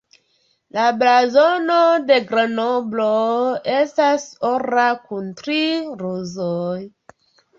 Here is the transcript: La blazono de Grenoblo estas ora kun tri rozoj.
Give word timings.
La 0.75 0.85
blazono 1.01 1.75
de 2.07 2.15
Grenoblo 2.31 3.09
estas 3.73 4.25
ora 4.51 4.85
kun 5.09 5.27
tri 5.43 5.59
rozoj. 6.03 6.81